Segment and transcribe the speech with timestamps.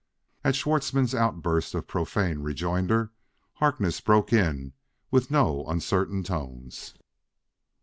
[0.43, 3.11] At Schwartzmann's outburst of profane rejoinder,
[3.57, 4.73] Harkness broke in
[5.11, 6.95] with no uncertain tones.